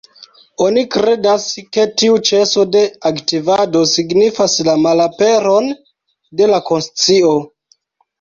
[0.67, 1.43] Oni kredas,
[1.75, 5.69] ke tiu ĉeso de aktivado signifas la malaperon
[6.41, 7.35] de la konscio.